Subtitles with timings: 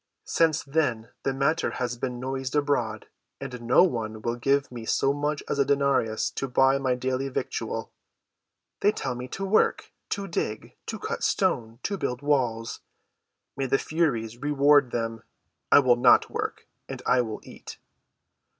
[0.25, 3.05] Since then the matter has been noised abroad,
[3.39, 7.29] and no one will give me so much as a denarius to buy my daily
[7.29, 7.93] victual.
[8.79, 12.79] They tell me to work—to dig—to cut stone—to build walls.
[13.55, 15.21] May the Furies reward them!
[15.71, 17.77] I will not work, and I will eat."